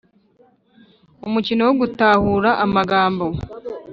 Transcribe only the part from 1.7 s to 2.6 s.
gutahura